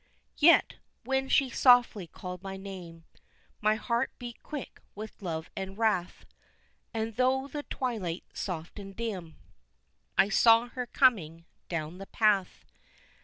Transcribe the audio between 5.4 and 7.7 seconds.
and wrath, And through the